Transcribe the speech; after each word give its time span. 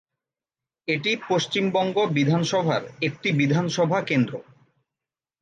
এটি 0.87 1.11
পশ্চিমবঙ্গ 1.29 1.95
বিধানসভার 2.13 2.81
একটি 3.01 3.29
বিধানসভা 3.31 3.99
কেন্দ্র। 4.01 4.33